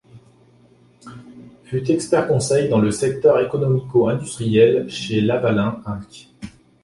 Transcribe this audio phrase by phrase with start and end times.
[1.63, 6.27] Fut expert-conseil dans le secteur économico-industriel chez Lavalin inc.